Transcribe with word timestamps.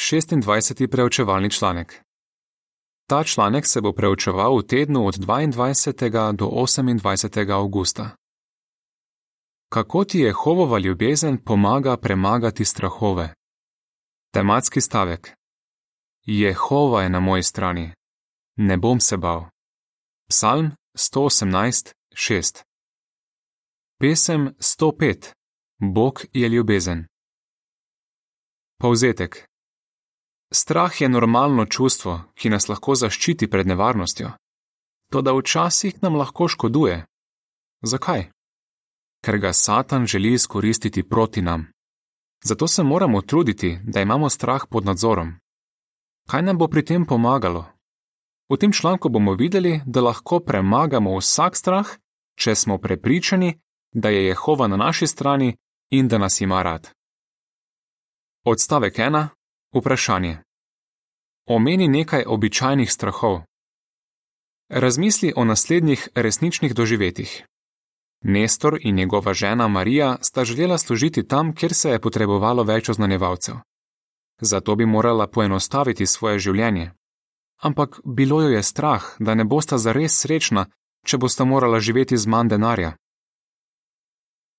26. 0.00 0.90
preučevalni 0.90 1.50
članek. 1.50 2.02
Ta 3.08 3.24
članek 3.24 3.66
se 3.66 3.80
bo 3.80 3.92
preučeval 3.92 4.58
v 4.58 4.66
tednu 4.66 5.06
od 5.06 5.14
22. 5.14 6.32
do 6.32 6.46
28. 6.46 7.50
augusta. 7.52 8.10
Kako 9.68 10.04
ti 10.04 10.18
je 10.18 10.32
Hovova 10.32 10.78
ljubezen 10.78 11.44
pomaga 11.44 11.96
premagati 11.96 12.64
strahove? 12.64 13.34
Tematski 14.32 14.80
stavek. 14.80 15.30
Jehova 16.26 17.02
je 17.02 17.08
na 17.08 17.20
moji 17.20 17.42
strani. 17.42 17.92
Ne 18.56 18.76
bom 18.76 19.00
se 19.00 19.16
bal. 19.16 19.44
Psalm 20.28 20.70
118, 20.98 21.92
6. 22.12 22.62
Pesem 23.98 24.54
105. 24.58 25.32
Bog 25.78 26.24
je 26.32 26.48
ljubezen. 26.48 27.06
Povzetek. 28.78 29.49
Strah 30.52 31.00
je 31.00 31.08
normalno 31.08 31.64
čustvo, 31.66 32.20
ki 32.34 32.50
nas 32.50 32.68
lahko 32.68 32.94
zaščiti 32.94 33.50
pred 33.50 33.66
nevarnostjo. 33.66 34.30
Toda 35.10 35.32
včasih 35.32 36.02
nam 36.02 36.16
lahko 36.16 36.48
škoduje. 36.48 37.04
Zakaj? 37.82 38.30
Ker 39.24 39.38
ga 39.38 39.52
Satan 39.52 40.06
želi 40.06 40.32
izkoristiti 40.32 41.08
proti 41.08 41.42
nam. 41.42 41.66
Zato 42.44 42.68
se 42.68 42.82
moramo 42.82 43.22
truditi, 43.22 43.78
da 43.82 44.00
imamo 44.00 44.28
strah 44.30 44.66
pod 44.70 44.84
nadzorom. 44.84 45.34
Kaj 46.28 46.42
nam 46.42 46.58
bo 46.58 46.68
pri 46.68 46.84
tem 46.84 47.06
pomagalo? 47.06 47.64
V 48.50 48.56
tem 48.56 48.72
članku 48.72 49.08
bomo 49.08 49.34
videli, 49.34 49.80
da 49.86 50.00
lahko 50.00 50.40
premagamo 50.40 51.16
vsak 51.16 51.56
strah, 51.56 51.86
če 52.34 52.54
smo 52.54 52.78
prepričani, 52.78 53.60
da 53.92 54.08
je 54.08 54.26
Jehova 54.26 54.66
na 54.66 54.76
naši 54.76 55.06
strani 55.06 55.56
in 55.90 56.08
da 56.08 56.18
nas 56.18 56.40
ima 56.40 56.62
rad. 56.62 56.90
Odstavek 58.44 58.98
1. 58.98 59.28
Vprašanje. 59.74 60.38
Omeni 61.46 61.88
nekaj 61.88 62.24
običajnih 62.26 62.92
strahov. 62.92 63.42
Razmisli 64.68 65.32
o 65.36 65.44
naslednjih 65.44 66.08
resničnih 66.14 66.74
doživetjih. 66.74 67.46
Nestor 68.24 68.78
in 68.80 68.94
njegova 68.94 69.34
žena 69.34 69.68
Marija 69.68 70.16
sta 70.22 70.44
želela 70.44 70.78
služiti 70.78 71.28
tam, 71.28 71.54
kjer 71.54 71.74
se 71.74 71.90
je 71.90 72.00
potrebovalo 72.00 72.62
več 72.62 72.88
oznanjevalcev. 72.88 73.54
Zato 74.40 74.76
bi 74.76 74.86
morala 74.86 75.26
poenostaviti 75.26 76.06
svoje 76.06 76.38
življenje. 76.38 76.90
Ampak 77.62 78.00
bilo 78.04 78.42
jo 78.42 78.48
je 78.48 78.62
strah, 78.62 79.04
da 79.18 79.34
ne 79.34 79.44
bosta 79.44 79.78
zares 79.78 80.18
srečna, 80.18 80.66
če 81.06 81.18
bosta 81.18 81.44
morala 81.44 81.80
živeti 81.80 82.16
z 82.16 82.26
manj 82.26 82.48
denarja. 82.48 82.96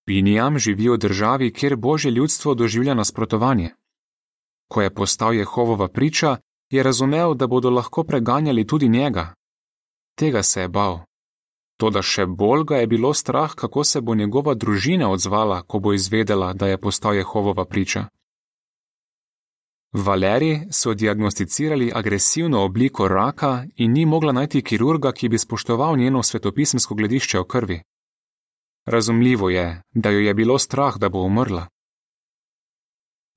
Pinijam 0.06 0.58
živi 0.59 0.90
v 0.90 0.98
državi, 0.98 1.53
kjer 1.53 1.75
božje 1.75 2.12
ljudstvo 2.12 2.53
doživlja 2.53 2.94
nasprotovanje. 2.94 3.75
Ko 4.72 4.82
je 4.82 4.94
postal 4.94 5.34
Jehovova 5.34 5.88
priča, 5.88 6.38
je 6.72 6.84
razumel, 6.84 7.34
da 7.34 7.48
bodo 7.48 7.70
lahko 7.70 8.04
preganjali 8.04 8.68
tudi 8.68 8.90
njega. 8.90 9.34
Tega 10.16 10.44
se 10.44 10.62
je 10.62 10.68
bal. 10.68 11.00
Toda 11.78 12.02
še 12.02 12.26
bolj 12.26 12.64
ga 12.64 12.78
je 12.78 12.88
bilo 12.88 13.14
strah, 13.14 13.56
kako 13.56 13.84
se 13.84 14.02
bo 14.02 14.16
njegova 14.16 14.54
družina 14.54 15.10
odzvala, 15.10 15.62
ko 15.62 15.80
bo 15.80 15.94
izvedela, 15.94 16.54
da 16.54 16.68
je 16.68 16.78
postal 16.78 17.16
Jehovova 17.16 17.66
priča. 17.66 18.06
Valeri 19.94 20.68
so 20.72 20.94
diagnosticirali 20.94 21.92
agresivno 21.96 22.64
obliko 22.64 23.08
raka 23.08 23.66
in 23.76 23.92
ni 23.92 24.06
mogla 24.06 24.32
najti 24.32 24.62
kirurga, 24.64 25.12
ki 25.12 25.30
bi 25.30 25.38
spoštoval 25.38 25.98
njeno 25.98 26.24
svetopisemsko 26.24 26.96
gledišče 26.96 27.40
o 27.40 27.44
krvi. 27.44 27.82
Razumljivo 28.86 29.50
je, 29.50 29.82
da 29.92 30.10
jo 30.10 30.20
je 30.20 30.34
bilo 30.34 30.60
strah, 30.60 30.98
da 30.98 31.10
bo 31.10 31.20
umrla. 31.20 31.68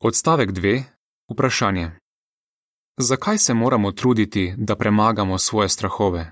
Odstavek 0.01 0.51
2. 0.51 0.83
Vprašanje. 1.29 1.91
Zakaj 2.97 3.39
se 3.39 3.55
moramo 3.55 3.93
truditi, 3.93 4.55
da 4.57 4.77
premagamo 4.77 5.39
svoje 5.39 5.69
strahove? 5.69 6.31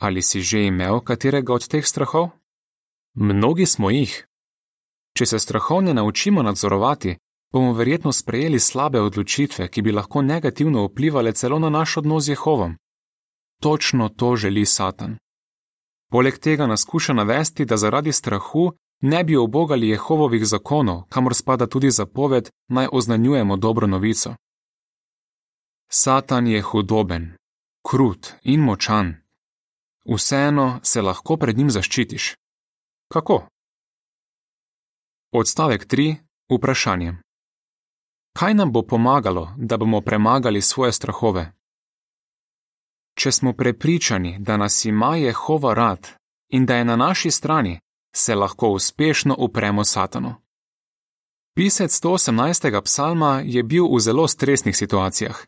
Ali 0.00 0.22
si 0.22 0.40
že 0.40 0.66
imel 0.66 1.00
katerega 1.00 1.54
od 1.54 1.68
teh 1.68 1.86
strahov? 1.86 2.28
Mnogi 3.14 3.66
smo 3.66 3.90
jih. 3.90 4.26
Če 5.16 5.26
se 5.26 5.38
strahov 5.38 5.82
ne 5.82 5.94
naučimo 5.94 6.42
nadzorovati, 6.42 7.16
bomo 7.52 7.72
verjetno 7.72 8.12
sprejeli 8.12 8.60
slabe 8.60 9.00
odločitve, 9.00 9.68
ki 9.68 9.82
bi 9.82 9.92
lahko 9.92 10.22
negativno 10.22 10.84
vplivali 10.84 11.32
celo 11.34 11.58
na 11.58 11.70
naš 11.70 11.96
odnos 11.96 12.24
z 12.24 12.28
Jehovom. 12.28 12.76
Točno 13.62 14.08
to 14.08 14.36
želi 14.36 14.66
Satan. 14.66 15.16
Poleg 16.10 16.38
tega 16.38 16.66
nas 16.66 16.80
skuša 16.80 17.12
navesti, 17.12 17.64
da 17.64 17.76
zaradi 17.76 18.12
strahu 18.12 18.72
ne 19.02 19.24
bi 19.24 19.36
obogali 19.36 19.88
Jehovovih 19.88 20.46
zakonov, 20.46 21.02
kamor 21.08 21.34
spada 21.34 21.66
tudi 21.66 21.90
zapoved, 21.90 22.50
naj 22.68 22.88
oznanjujemo 22.92 23.56
dobro 23.56 23.86
novico. 23.86 24.34
Satan 25.90 26.46
je 26.46 26.62
hudoben, 26.62 27.36
krut 27.88 28.32
in 28.42 28.60
močan. 28.60 29.14
Vseeno 30.14 30.80
se 30.82 31.02
lahko 31.02 31.36
pred 31.36 31.58
njim 31.58 31.70
zaščitiš. 31.70 32.34
Kako? 33.12 33.46
Odstavek 35.32 35.86
3. 35.86 36.16
Vprašanje. 36.50 37.14
Kaj 38.38 38.54
nam 38.54 38.72
bo 38.72 38.82
pomagalo, 38.82 39.54
da 39.56 39.76
bomo 39.76 40.00
premagali 40.00 40.62
svoje 40.62 40.92
strahove? 40.92 41.52
Če 43.14 43.32
smo 43.32 43.52
prepričani, 43.52 44.38
da 44.38 44.56
nas 44.56 44.84
ima 44.84 45.16
Jehova 45.16 45.74
rad 45.74 46.08
in 46.48 46.66
da 46.66 46.76
je 46.76 46.84
na 46.84 46.96
naši 46.96 47.30
strani, 47.30 47.78
se 48.16 48.34
lahko 48.34 48.68
uspešno 48.68 49.36
upremo 49.38 49.84
Satanu. 49.84 50.34
Pisec 51.54 51.90
118. 52.04 52.80
psalma 52.84 53.42
je 53.44 53.62
bil 53.62 53.84
v 53.94 54.00
zelo 54.00 54.28
stresnih 54.28 54.76
situacijah. 54.76 55.46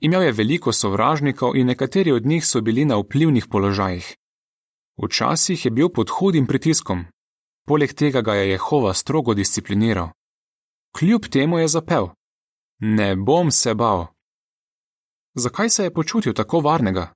Imel 0.00 0.22
je 0.22 0.32
veliko 0.32 0.72
sovražnikov 0.72 1.56
in 1.56 1.66
nekateri 1.66 2.12
od 2.12 2.26
njih 2.26 2.46
so 2.46 2.60
bili 2.60 2.84
na 2.84 2.96
vplivnih 2.96 3.46
položajih. 3.46 4.16
Včasih 5.02 5.64
je 5.64 5.70
bil 5.70 5.88
pod 5.88 6.10
hudim 6.10 6.46
pritiskom, 6.46 7.04
poleg 7.66 7.92
tega 7.92 8.20
ga 8.20 8.34
je 8.34 8.50
Jehova 8.50 8.94
strogo 8.94 9.34
discipliniral. 9.34 10.08
Kljub 10.98 11.26
temu 11.26 11.58
je 11.58 11.68
zapel: 11.68 12.08
Ne 12.80 13.16
bom 13.16 13.50
se 13.50 13.74
bal. 13.74 14.06
Zakaj 15.34 15.70
se 15.70 15.84
je 15.84 15.94
počutil 15.94 16.34
tako 16.34 16.60
varnega? 16.60 17.15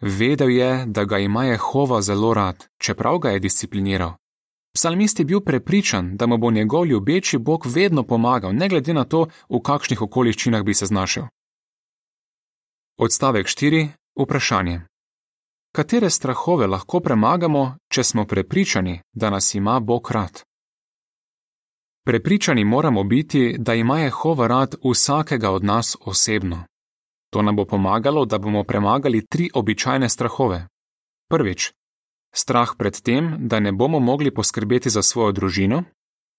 Vedel 0.00 0.50
je, 0.50 0.84
da 0.86 1.04
ga 1.04 1.18
ima 1.18 1.44
Jehova 1.44 2.02
zelo 2.02 2.34
rad, 2.34 2.66
čeprav 2.78 3.18
ga 3.18 3.30
je 3.30 3.38
discipliniral. 3.38 4.12
Psalmist 4.74 5.18
je 5.18 5.24
bil 5.24 5.40
prepričan, 5.40 6.16
da 6.16 6.26
mu 6.26 6.38
bo 6.38 6.50
njegov 6.50 6.86
ljubeči 6.86 7.38
Bog 7.38 7.66
vedno 7.66 8.02
pomagal, 8.02 8.54
ne 8.54 8.68
glede 8.68 8.94
na 8.94 9.04
to, 9.04 9.26
v 9.48 9.60
kakšnih 9.62 10.02
okoliščinah 10.02 10.62
bi 10.62 10.74
se 10.74 10.86
znašel. 10.86 11.24
Odstavek 12.98 13.46
4. 13.46 13.88
Vprašanje. 14.20 14.80
Katere 15.72 16.10
strahove 16.10 16.66
lahko 16.66 17.00
premagamo, 17.00 17.76
če 17.88 18.04
smo 18.04 18.24
prepričani, 18.26 19.00
da 19.12 19.30
nas 19.30 19.54
ima 19.54 19.80
Bog 19.80 20.10
rad? 20.10 20.42
Prepričani 22.04 22.64
moramo 22.64 23.04
biti, 23.04 23.56
da 23.58 23.74
ima 23.74 23.98
Jehova 23.98 24.46
rad 24.46 24.74
vsakega 24.84 25.50
od 25.50 25.64
nas 25.64 25.96
osebno. 26.00 26.64
To 27.30 27.42
nam 27.42 27.56
bo 27.56 27.64
pomagalo, 27.64 28.24
da 28.24 28.38
bomo 28.38 28.64
premagali 28.64 29.26
tri 29.26 29.50
običajne 29.54 30.08
strahove. 30.08 30.66
Prvič, 31.30 31.72
strah 32.34 32.74
pred 32.78 33.00
tem, 33.00 33.36
da 33.48 33.60
ne 33.60 33.72
bomo 33.72 33.98
mogli 33.98 34.34
poskrbeti 34.34 34.90
za 34.90 35.02
svojo 35.02 35.32
družino, 35.32 35.84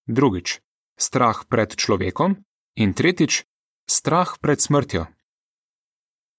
drugič, 0.07 0.59
strah 1.00 1.46
pred 1.47 1.75
človekom 1.75 2.35
in 2.75 2.94
tretjič, 2.94 3.44
strah 3.88 4.35
pred 4.41 4.62
smrtjo. 4.62 5.06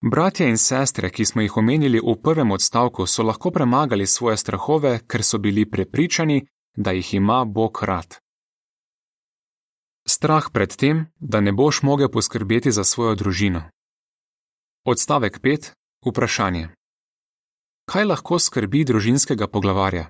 Bratje 0.03 0.49
in 0.49 0.59
sestre, 0.59 1.11
ki 1.11 1.25
smo 1.25 1.43
jih 1.43 1.57
omenili 1.57 2.01
v 2.03 2.17
prvem 2.23 2.51
odstavku, 2.51 3.07
so 3.07 3.23
lahko 3.23 3.51
premagali 3.51 4.07
svoje 4.07 4.37
strahove, 4.37 4.99
ker 5.07 5.23
so 5.23 5.39
bili 5.39 5.65
prepričani, 5.71 6.43
da 6.77 6.91
jih 6.91 7.15
ima 7.15 7.45
Bog 7.45 7.79
rad. 7.83 8.19
Strah 10.07 10.51
pred 10.51 10.75
tem, 10.77 11.07
da 11.21 11.41
ne 11.41 11.53
boš 11.53 11.83
mogel 11.83 12.09
poskrbeti 12.09 12.73
za 12.73 12.85
svojo 12.85 13.15
družino. 13.15 13.63
Odstavek 14.85 15.41
5. 15.41 15.71
Vprašanje. 16.07 16.69
Kaj 17.87 18.05
lahko 18.05 18.39
skrbi 18.39 18.81
družinskega 18.85 19.47
poglavarja? 19.47 20.09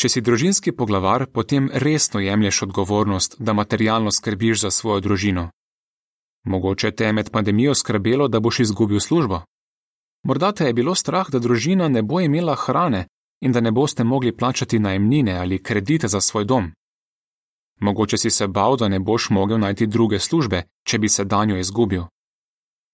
Če 0.00 0.08
si 0.08 0.22
družinski 0.24 0.72
poglavar, 0.72 1.26
potem 1.28 1.68
resno 1.84 2.22
jemlješ 2.24 2.62
odgovornost, 2.62 3.36
da 3.38 3.52
materialno 3.52 4.10
skrbiš 4.10 4.60
za 4.60 4.70
svojo 4.70 5.00
družino. 5.00 5.50
Mogoče 6.44 6.90
te 6.90 7.04
je 7.04 7.12
med 7.12 7.28
pandemijo 7.30 7.74
skrbelo, 7.74 8.28
da 8.28 8.40
boš 8.40 8.60
izgubil 8.60 9.00
službo. 9.00 9.42
Morda 10.24 10.52
te 10.52 10.70
je 10.70 10.72
bilo 10.72 10.94
strah, 10.94 11.28
da 11.30 11.38
družina 11.38 11.88
ne 11.88 12.02
bo 12.02 12.20
imela 12.20 12.56
hrane 12.56 13.04
in 13.44 13.52
da 13.52 13.60
ne 13.60 13.70
boste 13.70 14.04
mogli 14.04 14.32
plačati 14.36 14.78
najemnine 14.78 15.36
ali 15.36 15.62
kredite 15.62 16.08
za 16.08 16.20
svoj 16.20 16.44
dom. 16.44 16.72
Mogoče 17.80 18.16
si 18.16 18.30
se 18.30 18.48
bal, 18.48 18.76
da 18.76 18.88
ne 18.88 19.00
boš 19.00 19.30
mogel 19.30 19.60
najti 19.60 19.86
druge 19.86 20.18
službe, 20.18 20.62
če 20.88 20.98
bi 20.98 21.08
se 21.08 21.24
danjo 21.24 21.60
izgubil. 21.60 22.08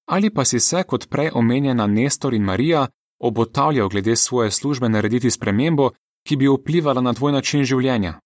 Ali 0.08 0.30
pa 0.34 0.44
si 0.44 0.60
se, 0.60 0.82
kot 0.82 1.08
prej 1.08 1.30
omenjena 1.34 1.86
Nestor 1.86 2.34
in 2.34 2.42
Marija, 2.42 2.86
obotavljal 3.18 3.88
glede 3.88 4.16
svoje 4.16 4.50
službe 4.50 4.88
narediti 4.88 5.30
spremembo, 5.30 5.90
ki 6.26 6.36
bi 6.36 6.48
vplivala 6.48 7.00
na 7.00 7.12
tvoj 7.12 7.32
način 7.32 7.64
življenja. 7.64 8.20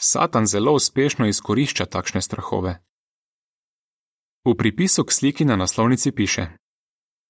Satan 0.00 0.46
zelo 0.46 0.72
uspešno 0.72 1.26
izkorišča 1.26 1.86
takšne 1.86 2.22
strahove. 2.22 2.78
V 4.44 4.54
pripisu 4.54 5.04
k 5.04 5.12
sliki 5.12 5.44
na 5.44 5.56
naslovnici 5.56 6.12
piše: 6.12 6.46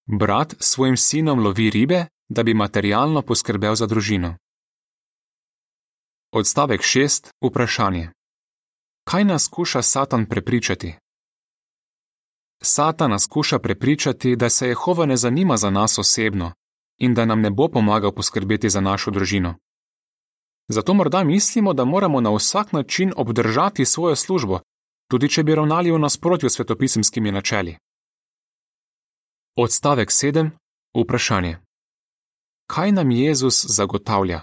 Brat 0.06 0.54
s 0.60 0.74
svojim 0.74 0.96
sinom 0.96 1.40
lovi 1.40 1.70
ribe, 1.70 2.06
da 2.28 2.42
bi 2.42 2.54
materialno 2.54 3.22
poskrbel 3.22 3.74
za 3.74 3.86
družino. 3.86 4.36
Odstavek 6.32 6.80
6. 6.80 7.30
Vprašanje. 7.40 8.10
Kaj 9.04 9.24
nas 9.24 9.44
skuša 9.44 9.82
Satan 9.82 10.26
prepričati? 10.26 10.94
Satan 12.62 13.10
nas 13.10 13.22
skuša 13.22 13.58
prepričati, 13.58 14.36
da 14.36 14.50
se 14.50 14.68
Jehova 14.68 15.06
ne 15.06 15.16
zanima 15.16 15.56
za 15.56 15.70
nas 15.70 15.98
osebno 15.98 16.52
in 16.98 17.14
da 17.14 17.24
nam 17.24 17.40
ne 17.40 17.50
bo 17.50 17.68
pomagal 17.68 18.12
poskrbeti 18.12 18.70
za 18.70 18.80
našo 18.80 19.10
družino. 19.10 19.54
Zato 20.68 20.94
morda 20.94 21.24
mislimo, 21.24 21.72
da 21.72 21.84
moramo 21.84 22.20
na 22.20 22.30
vsak 22.30 22.72
način 22.72 23.12
obdržati 23.16 23.84
svojo 23.84 24.16
službo, 24.16 24.60
tudi 25.08 25.28
če 25.28 25.42
bi 25.42 25.54
ravnali 25.54 25.90
v 25.90 25.98
nasprotju 25.98 26.50
s 26.50 26.54
svetopisemskimi 26.54 27.32
načeli. 27.32 27.76
Odstavek 29.56 30.10
7. 30.10 30.50
Vprašanje. 30.94 31.58
Kaj 32.66 32.92
nam 32.92 33.10
Jezus 33.10 33.64
zagotavlja? 33.68 34.42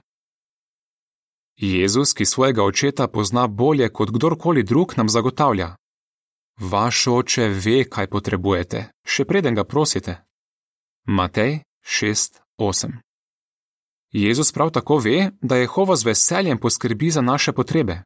Jezus, 1.58 2.14
ki 2.14 2.26
svojega 2.26 2.64
očeta 2.64 3.08
pozna 3.08 3.48
bolje 3.48 3.90
kot 3.90 4.10
kdorkoli 4.12 4.64
drug, 4.64 4.94
nam 4.98 5.10
zagotavlja: 5.10 5.76
Vaš 6.60 7.08
oče 7.08 7.48
ve, 7.48 7.84
kaj 7.90 8.08
potrebujete, 8.08 8.86
še 9.06 9.26
preden 9.26 9.56
ga 9.56 9.64
prosite. 9.64 10.22
Matej 11.08 11.60
6:8. 11.82 12.92
Jezus 14.12 14.52
prav 14.52 14.70
tako 14.70 14.98
ve, 14.98 15.32
da 15.42 15.56
Jehova 15.56 15.96
z 15.96 16.06
veseljem 16.06 16.58
poskrbi 16.58 17.10
za 17.10 17.22
naše 17.22 17.52
potrebe. 17.52 18.04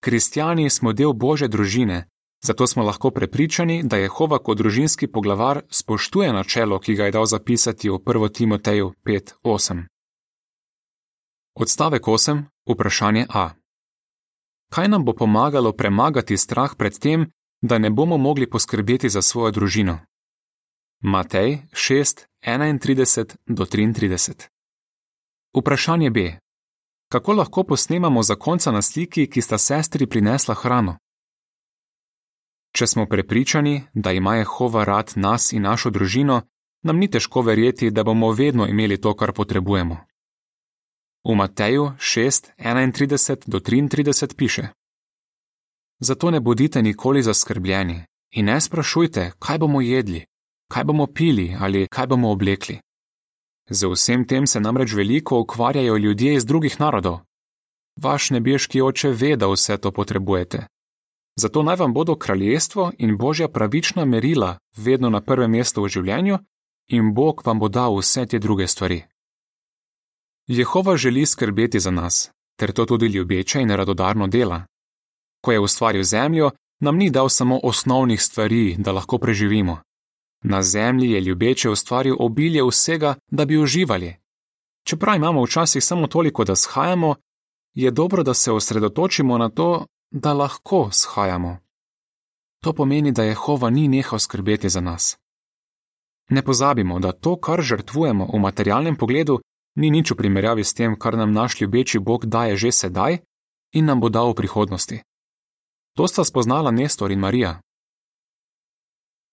Kristijani 0.00 0.70
smo 0.70 0.92
del 0.92 1.12
Božje 1.12 1.48
družine, 1.48 2.08
zato 2.42 2.66
smo 2.66 2.82
lahko 2.82 3.10
prepričani, 3.10 3.82
da 3.84 3.96
Jehova 3.96 4.38
kot 4.38 4.58
družinski 4.58 5.06
poglavar 5.06 5.62
spoštuje 5.70 6.32
načelo, 6.32 6.78
ki 6.78 6.94
ga 6.94 7.04
je 7.04 7.12
dal 7.12 7.26
zapisati 7.26 7.90
v 7.90 7.98
1. 7.98 8.32
Timoteju 8.32 8.92
5:8. 9.04 9.86
Odstavek 11.54 12.02
8. 12.02 12.42
Vprašanje 12.66 13.26
A. 13.28 13.50
Kaj 14.72 14.88
nam 14.88 15.04
bo 15.04 15.12
pomagalo 15.12 15.72
premagati 15.72 16.36
strah 16.36 16.74
pred 16.76 16.98
tem, 16.98 17.30
da 17.62 17.78
ne 17.78 17.90
bomo 17.90 18.16
mogli 18.16 18.50
poskrbeti 18.50 19.08
za 19.08 19.22
svojo 19.22 19.50
družino? 19.50 19.98
Matej 21.00 21.58
6, 21.72 22.26
31 22.46 23.36
do 23.46 23.64
33. 23.64 24.48
Vprašanje 25.58 26.10
B. 26.10 26.38
Kako 27.08 27.32
lahko 27.32 27.64
posnemamo 27.64 28.22
zakonca 28.22 28.72
na 28.72 28.82
sliki, 28.82 29.26
ki 29.26 29.42
sta 29.42 29.58
sestri 29.58 30.06
prinesla 30.06 30.54
hrano? 30.54 30.98
Če 32.72 32.86
smo 32.86 33.06
prepričani, 33.06 33.82
da 33.94 34.12
ima 34.12 34.36
Jehova 34.36 34.84
rad 34.84 35.12
nas 35.16 35.52
in 35.52 35.62
našo 35.62 35.90
družino, 35.90 36.42
nam 36.82 36.98
ni 36.98 37.10
težko 37.10 37.42
verjeti, 37.42 37.90
da 37.90 38.04
bomo 38.04 38.32
vedno 38.32 38.66
imeli 38.66 39.00
to, 39.00 39.14
kar 39.16 39.32
potrebujemo. 39.32 39.96
V 41.24 41.34
Mateju 41.34 41.92
6, 41.98 42.50
31 42.58 43.42
do 43.46 43.58
33 43.58 44.36
piše: 44.36 44.68
Zato 46.00 46.30
ne 46.30 46.40
bodite 46.40 46.82
nikoli 46.82 47.22
zaskrbljeni 47.22 48.04
in 48.30 48.44
ne 48.44 48.60
sprašujte, 48.60 49.32
kaj 49.38 49.58
bomo 49.58 49.80
jedli, 49.80 50.24
kaj 50.68 50.84
bomo 50.84 51.06
pili 51.06 51.56
ali 51.60 51.86
kaj 51.90 52.06
bomo 52.06 52.30
oblekli. 52.30 52.78
Z 53.70 53.86
vsem 53.86 54.26
tem 54.26 54.46
se 54.46 54.60
namreč 54.60 54.92
veliko 54.92 55.40
ukvarjajo 55.40 55.96
ljudje 55.96 56.34
iz 56.34 56.44
drugih 56.44 56.80
narodov. 56.80 57.18
Vaš 57.96 58.30
nebeški 58.30 58.82
oče 58.82 59.10
ve, 59.10 59.36
da 59.36 59.46
vse 59.46 59.76
to 59.76 59.92
potrebujete. 59.92 60.66
Zato 61.36 61.62
naj 61.62 61.76
vam 61.76 61.92
bodo 61.94 62.16
kraljestvo 62.16 62.92
in 62.98 63.16
božja 63.16 63.48
pravična 63.48 64.04
merila 64.04 64.58
vedno 64.76 65.10
na 65.10 65.20
prvem 65.20 65.50
mestu 65.50 65.82
v 65.82 65.88
življenju, 65.88 66.38
in 66.88 67.14
Bog 67.14 67.42
vam 67.46 67.58
bo 67.58 67.68
dal 67.68 67.96
vse 67.96 68.26
te 68.26 68.38
druge 68.38 68.66
stvari. 68.66 69.02
Jehova 70.46 70.96
želi 70.96 71.26
skrbeti 71.26 71.80
za 71.80 71.90
nas, 71.90 72.30
ter 72.56 72.72
to 72.72 72.86
tudi 72.86 73.06
ljubeče 73.06 73.60
in 73.60 73.70
radodarno 73.70 74.26
dela. 74.26 74.64
Ko 75.40 75.52
je 75.52 75.60
ustvaril 75.60 76.02
zemljo, 76.02 76.50
nam 76.80 76.96
ni 76.96 77.10
dal 77.10 77.28
samo 77.28 77.60
osnovnih 77.62 78.22
stvari, 78.22 78.76
da 78.78 78.92
lahko 78.92 79.18
preživimo. 79.18 79.78
Na 80.44 80.62
zemlji 80.62 81.10
je 81.10 81.20
ljubeče 81.20 81.70
ustvaril 81.70 82.16
obilje 82.18 82.62
vsega, 82.64 83.14
da 83.30 83.44
bi 83.44 83.58
uživali. 83.58 84.16
Čeprav 84.84 85.16
imamo 85.16 85.42
včasih 85.44 85.84
samo 85.84 86.06
toliko, 86.06 86.44
da 86.44 86.56
shajamo, 86.56 87.14
je 87.74 87.90
dobro, 87.90 88.22
da 88.22 88.34
se 88.34 88.52
osredotočimo 88.52 89.38
na 89.38 89.48
to, 89.48 89.86
da 90.10 90.32
lahko 90.32 90.88
shajamo. 90.92 91.58
To 92.62 92.72
pomeni, 92.72 93.12
da 93.12 93.22
Jehova 93.22 93.70
ni 93.70 93.88
nehal 93.88 94.18
skrbeti 94.18 94.68
za 94.68 94.80
nas. 94.80 95.18
Ne 96.30 96.42
pozabimo, 96.42 96.98
da 96.98 97.12
to, 97.12 97.36
kar 97.40 97.62
žrtvujemo 97.62 98.28
v 98.34 98.38
materialnem 98.38 98.96
pogledu, 98.96 99.40
ni 99.76 99.90
nič 99.90 100.10
v 100.10 100.16
primerjavi 100.16 100.64
s 100.64 100.74
tem, 100.74 100.98
kar 100.98 101.16
nam 101.16 101.32
naš 101.32 101.60
ljubeči 101.60 101.98
Bog 101.98 102.26
daje 102.26 102.56
že 102.56 102.72
sedaj 102.72 103.18
in 103.72 103.84
nam 103.84 104.00
bo 104.00 104.08
dal 104.08 104.30
v 104.30 104.34
prihodnosti. 104.34 105.02
To 106.00 106.08
sta 106.08 106.24
spoznala 106.24 106.70
Nestor 106.70 107.12
in 107.12 107.18
Marija. 107.18 107.60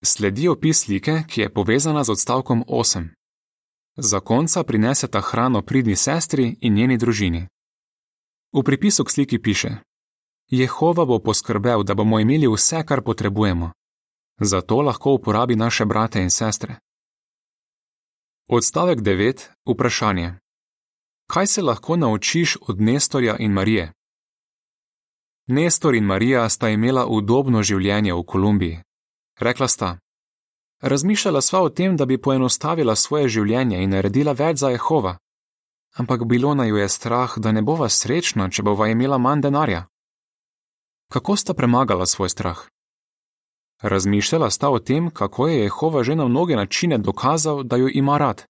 Sledi 0.04 0.48
opis 0.48 0.84
slike, 0.84 1.22
ki 1.28 1.40
je 1.40 1.52
povezana 1.54 2.04
z 2.04 2.10
odstavkom 2.10 2.64
8. 2.68 3.08
Zakonca 3.96 4.62
prineseta 4.62 5.20
hrano 5.20 5.62
pridni 5.62 5.96
sestri 5.96 6.58
in 6.60 6.74
njeni 6.74 6.98
družini. 6.98 7.46
V 8.52 8.62
pripisu 8.62 9.04
k 9.04 9.10
sliki 9.10 9.38
piše: 9.42 9.70
Jehova 10.48 11.04
bo 11.04 11.18
poskrbel, 11.18 11.82
da 11.82 11.94
bomo 11.94 12.20
imeli 12.20 12.48
vse, 12.48 12.84
kar 12.86 13.02
potrebujemo. 13.02 13.72
Zato 14.40 14.82
lahko 14.82 15.12
uporabi 15.12 15.56
naše 15.56 15.84
brate 15.84 16.20
in 16.22 16.30
sestre. 16.30 16.76
Odstavek 18.48 18.98
9. 18.98 19.48
Vprašanje. 19.66 20.34
Kaj 21.32 21.46
se 21.46 21.62
lahko 21.62 21.96
naučiš 21.96 22.56
od 22.60 22.80
Nestorja 22.80 23.36
in 23.38 23.52
Marije? 23.52 23.92
Nestor 25.50 25.94
in 25.94 26.04
Marija 26.04 26.48
sta 26.48 26.68
imela 26.68 27.06
udobno 27.06 27.62
življenje 27.62 28.12
v 28.12 28.22
Kolumbiji. 28.22 28.80
Rekla 29.40 29.68
sta: 29.68 29.98
Razmišljala 30.82 31.40
sva 31.40 31.62
o 31.62 31.68
tem, 31.68 31.96
da 31.96 32.06
bi 32.06 32.18
poenostavila 32.20 32.96
svoje 32.96 33.28
življenje 33.28 33.80
in 33.82 33.90
naredila 33.90 34.32
več 34.32 34.58
za 34.60 34.68
Jehova. 34.70 35.16
Ampak 35.96 36.24
bilo 36.24 36.52
naju 36.54 36.76
je 36.76 36.88
strah, 36.88 37.38
da 37.38 37.52
ne 37.52 37.62
bova 37.62 37.88
srečna, 37.88 38.50
če 38.50 38.62
bova 38.62 38.88
imela 38.88 39.18
manj 39.18 39.46
denarja. 39.46 39.86
Kako 41.12 41.36
sta 41.36 41.54
premagala 41.54 42.06
svoj 42.06 42.28
strah? 42.28 42.60
Razmišljala 43.82 44.50
sta 44.50 44.68
o 44.68 44.78
tem, 44.78 45.08
kako 45.10 45.48
je 45.48 45.62
Jehova 45.62 46.04
že 46.04 46.14
na 46.14 46.28
mnoge 46.28 46.56
načine 46.56 46.98
dokazal, 46.98 47.62
da 47.62 47.76
jo 47.76 47.88
ima 47.88 48.18
rad. 48.18 48.44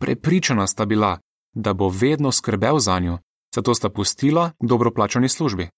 Prepričana 0.00 0.66
sta 0.66 0.84
bila, 0.84 1.18
da 1.54 1.72
bo 1.72 1.88
vedno 1.88 2.32
skrbel 2.32 2.78
za 2.78 2.98
njo, 2.98 3.18
zato 3.54 3.74
sta 3.74 3.88
pustila 3.88 4.50
dobro 4.60 4.90
plačani 4.90 5.28
službi. 5.28 5.68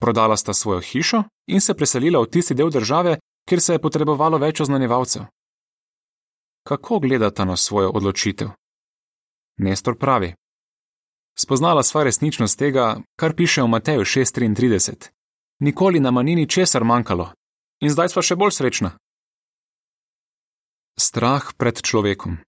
Prodala 0.00 0.36
sta 0.36 0.54
svojo 0.54 0.80
hišo 0.80 1.22
in 1.46 1.60
se 1.60 1.74
preselila 1.74 2.20
v 2.22 2.30
tisti 2.30 2.54
del 2.54 2.70
države, 2.70 3.18
kjer 3.48 3.60
se 3.60 3.72
je 3.72 3.82
potrebovalo 3.82 4.38
več 4.38 4.60
oznanjevalcev. 4.60 5.22
Kako 6.62 6.98
gledata 6.98 7.44
na 7.44 7.56
svojo 7.56 7.90
odločitev? 7.90 8.48
Nestor 9.58 9.98
pravi: 9.98 10.34
Spoznala 11.38 11.82
sva 11.82 12.02
resničnost 12.02 12.58
tega, 12.58 13.00
kar 13.16 13.34
piše 13.34 13.62
v 13.62 13.68
Mateju 13.68 14.04
6:33. 14.04 15.10
Nikoli 15.60 16.00
nama 16.00 16.22
ni 16.22 16.34
ničesar 16.34 16.84
manjkalo, 16.84 17.32
in 17.80 17.90
zdaj 17.90 18.08
sva 18.08 18.22
še 18.22 18.36
bolj 18.36 18.52
srečna. 18.58 18.90
Strah 20.98 21.54
pred 21.54 21.82
človekom. 21.82 22.38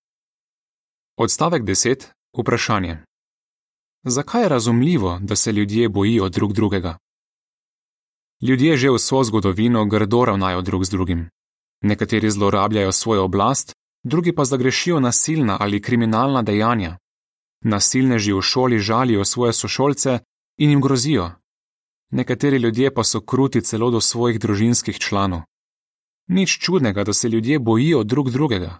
Odstavek 1.16 1.62
10. 1.62 2.10
Vprašanje. 2.38 3.02
Zakaj 4.04 4.42
je 4.42 4.48
razumljivo, 4.48 5.18
da 5.22 5.36
se 5.36 5.52
ljudje 5.52 5.88
bojijo 5.88 6.28
drug 6.28 6.52
drugega? 6.52 6.98
Ljudje 8.42 8.76
že 8.76 8.90
vso 8.90 9.24
zgodovino 9.24 9.84
grdo 9.84 10.24
ravnajo 10.24 10.62
drug 10.62 10.84
z 10.84 10.90
drugim. 10.90 11.28
Nekateri 11.82 12.30
zlorabljajo 12.30 12.92
svojo 12.92 13.24
oblast, 13.24 13.72
drugi 14.04 14.34
pa 14.34 14.44
zagrešijo 14.44 15.00
nasilna 15.00 15.56
ali 15.60 15.82
kriminalna 15.82 16.42
dejanja. 16.42 16.98
Nasilneži 17.64 18.32
v 18.32 18.40
šoli 18.42 18.78
žalijo 18.78 19.24
svoje 19.24 19.52
sošolce 19.52 20.18
in 20.58 20.70
jim 20.70 20.80
grozijo, 20.80 21.30
nekateri 22.10 22.56
ljudje 22.56 22.94
pa 22.94 23.04
so 23.04 23.20
kruti 23.20 23.60
celo 23.62 23.90
do 23.90 24.00
svojih 24.00 24.40
družinskih 24.40 24.98
članov. 24.98 25.40
Nič 26.28 26.58
čudnega, 26.58 27.04
da 27.04 27.12
se 27.12 27.28
ljudje 27.28 27.58
bojijo 27.58 28.04
drug 28.04 28.30
drugega. 28.30 28.78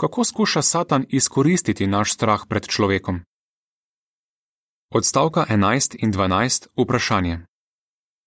Kako 0.00 0.24
skuša 0.24 0.62
Satan 0.62 1.04
izkoristiti 1.08 1.86
naš 1.86 2.12
strah 2.12 2.42
pred 2.48 2.66
človekom? 2.66 3.20
Odstavka 4.90 5.46
11 5.48 5.96
in 5.98 6.12
12 6.12 6.66
vprašanje. 6.76 7.51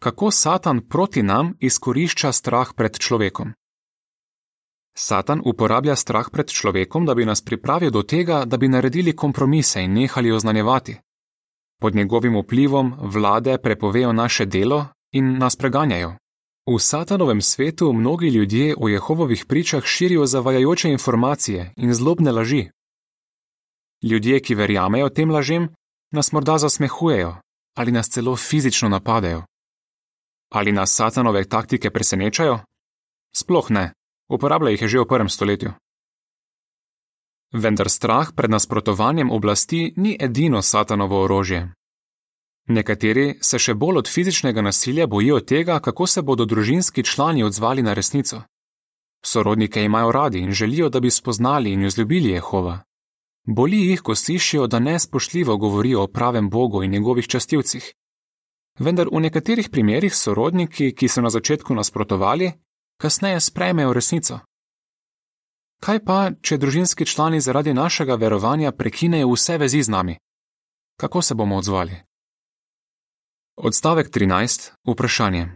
Kako 0.06 0.32
Satan 0.32 0.82
proti 0.90 1.24
nam 1.24 1.54
izkorišča 1.60 2.32
strah 2.32 2.74
pred 2.78 2.98
človekom? 3.00 3.54
Satan 4.98 5.42
uporablja 5.46 5.96
strah 5.96 6.30
pred 6.30 6.50
človekom, 6.50 7.06
da 7.06 7.16
bi 7.16 7.26
nas 7.26 7.42
pripravil 7.42 7.90
do 7.92 8.04
tega, 8.04 8.44
da 8.46 8.58
bi 8.58 8.68
naredili 8.68 9.16
kompromise 9.16 9.82
in 9.82 9.94
nehali 9.94 10.32
oznanjevati. 10.32 10.98
Pod 11.82 11.96
njegovim 11.96 12.38
vplivom 12.38 12.94
vlade 13.00 13.58
prepovejo 13.58 14.14
naše 14.14 14.46
delo 14.46 14.86
in 15.12 15.38
nas 15.38 15.56
preganjajo. 15.56 16.14
V 16.70 16.80
satanovem 16.80 17.42
svetu 17.42 17.94
mnogi 17.94 18.28
ljudje 18.28 18.76
o 18.78 18.88
Jehovovih 18.88 19.46
pričah 19.46 19.84
širijo 19.84 20.26
zavajajoče 20.26 20.90
informacije 20.90 21.74
in 21.76 21.94
zlobne 21.94 22.32
laži. 22.32 22.70
Ljudje, 24.04 24.40
ki 24.40 24.56
verjamejo 24.56 25.10
tem 25.10 25.32
lažem, 25.32 25.70
nas 26.12 26.32
morda 26.32 26.58
zasmehujejo 26.58 27.36
ali 27.78 27.92
nas 27.92 28.10
celo 28.10 28.36
fizično 28.36 28.90
napadajo. 28.90 29.44
Ali 30.50 30.72
nas 30.72 30.96
satanove 30.96 31.44
taktike 31.44 31.90
presenečajo? 31.90 32.60
Sploh 33.36 33.70
ne, 33.70 33.94
uporablja 34.30 34.72
jih 34.72 34.82
je 34.82 34.88
že 34.88 35.00
v 35.00 35.08
prvem 35.08 35.30
stoletju. 35.30 35.74
Vendar 37.54 37.90
strah 37.90 38.32
pred 38.36 38.52
nasprotovanjem 38.52 39.32
oblasti 39.32 39.94
ni 39.98 40.18
edino 40.20 40.62
satanovo 40.62 41.24
orožje. 41.24 41.72
Nekateri 42.68 43.38
se 43.42 43.60
še 43.60 43.74
bolj 43.74 43.98
od 44.02 44.08
fizičnega 44.10 44.62
nasilja 44.62 45.08
bojijo 45.08 45.40
tega, 45.40 45.80
kako 45.80 46.08
se 46.08 46.22
bodo 46.22 46.46
družinski 46.46 47.04
člani 47.04 47.44
odzvali 47.44 47.82
na 47.82 47.94
resnico. 47.94 48.42
Sorodnike 49.26 49.84
imajo 49.84 50.12
radi 50.12 50.40
in 50.40 50.52
želijo, 50.52 50.90
da 50.90 51.00
bi 51.00 51.12
spoznali 51.12 51.72
in 51.72 51.86
vzljubili 51.86 52.30
Jehova. 52.30 52.80
Boli 53.48 53.78
jih, 53.78 54.02
ko 54.02 54.16
slišijo, 54.16 54.68
da 54.68 54.80
nespoštljivo 54.80 55.58
govorijo 55.58 56.04
o 56.04 56.08
pravem 56.08 56.50
Bogu 56.50 56.84
in 56.84 56.92
njegovih 56.92 57.28
častilcih. 57.28 57.94
Vendar 58.80 59.08
v 59.08 59.20
nekaterih 59.24 59.70
primerjih 59.72 60.16
sorodniki, 60.16 60.92
ki 60.92 61.08
so 61.08 61.22
na 61.22 61.30
začetku 61.30 61.76
nasprotovali, 61.76 62.52
kasneje 63.00 63.40
sprejmejo 63.40 63.94
resnico. 63.94 64.40
Kaj 65.80 66.00
pa, 66.04 66.32
če 66.42 66.58
družinski 66.58 67.06
člani 67.06 67.40
zaradi 67.40 67.74
našega 67.74 68.16
verovanja 68.16 68.72
prekinejo 68.72 69.32
vse 69.32 69.58
vezi 69.58 69.84
z 69.84 69.90
nami? 69.90 70.16
Kako 71.00 71.22
se 71.22 71.36
bomo 71.36 71.58
odzvali? 71.58 71.96
Odstavek 73.56 74.10
13. 74.12 74.72
Vprašanje. 74.88 75.56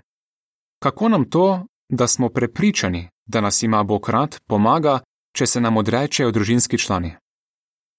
Kako 0.80 1.10
nam 1.10 1.30
to, 1.30 1.66
da 1.90 2.08
smo 2.08 2.30
prepričani, 2.30 3.10
da 3.26 3.42
nas 3.42 3.64
ima 3.64 3.84
Bog 3.84 4.10
rad, 4.10 4.40
pomaga, 4.48 5.00
če 5.36 5.48
se 5.48 5.62
nam 5.62 5.78
odrečejo 5.78 6.32
družinski 6.32 6.78
člani? 6.78 7.16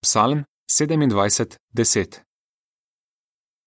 Psalm 0.03 0.45
27:10. 0.71 2.29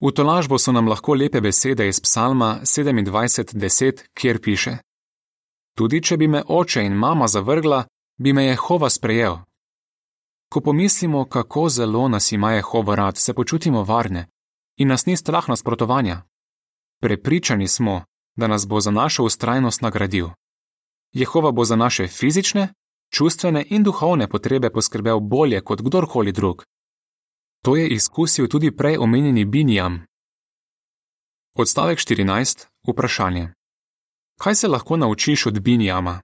V 0.02 0.12
tolažbo 0.12 0.58
so 0.58 0.72
nam 0.72 0.88
lahko 0.88 1.14
lepe 1.14 1.42
besede 1.42 1.88
iz 1.88 2.00
Psalma 2.00 2.60
27:10, 2.64 4.04
kjer 4.14 4.42
piše: 4.42 4.78
Tudi 5.78 6.02
če 6.02 6.18
bi 6.18 6.28
me 6.28 6.44
oče 6.48 6.84
in 6.86 6.94
mama 6.94 7.28
zavrgla, 7.28 7.86
bi 8.18 8.34
me 8.34 8.46
Jehova 8.46 8.90
sprejel. 8.90 9.38
Ko 10.50 10.62
pomislimo, 10.62 11.26
kako 11.26 11.70
zelo 11.70 12.08
nas 12.08 12.32
ima 12.32 12.52
Jehova 12.52 12.96
rad, 12.96 13.18
se 13.18 13.34
počutimo 13.34 13.84
varne 13.84 14.28
in 14.78 14.88
nas 14.88 15.06
ni 15.06 15.18
strah 15.18 15.50
nasprotovanja. 15.50 16.22
Prepričani 17.02 17.68
smo, 17.68 18.04
da 18.36 18.48
nas 18.48 18.68
bo 18.68 18.80
za 18.80 18.92
našo 18.92 19.24
ustrajnost 19.24 19.82
nagradil. 19.82 20.28
Jehova 21.12 21.52
bo 21.52 21.66
za 21.66 21.76
naše 21.76 22.08
fizične, 22.08 22.74
čustvene 23.10 23.66
in 23.70 23.84
duhovne 23.84 24.28
potrebe 24.28 24.70
poskrbel 24.70 25.20
bolje 25.20 25.62
kot 25.62 25.82
kdorkoli 25.82 26.32
drug. 26.32 26.64
To 27.64 27.76
je 27.76 27.88
izkusil 27.88 28.48
tudi 28.48 28.76
prej 28.76 28.98
omenjeni 28.98 29.46
Binjam. 29.46 30.06
Odstavek 31.56 32.00
14. 32.00 32.66
Vprašanje. 32.88 33.54
Kaj 34.40 34.56
se 34.56 34.68
lahko 34.68 34.98
naučiš 34.98 35.46
od 35.46 35.60
Binjama? 35.60 36.22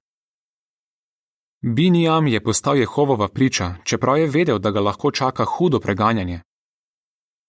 Binjam 1.62 2.27
je 2.27 2.43
postal 2.43 2.77
Jehovova 2.77 3.27
priča, 3.27 3.75
čeprav 3.84 4.17
je 4.17 4.27
vedel, 4.27 4.60
da 4.60 4.72
ga 4.72 4.79
lahko 4.79 5.12
čaka 5.12 5.46
hudo 5.46 5.79
preganjanje. 5.79 6.41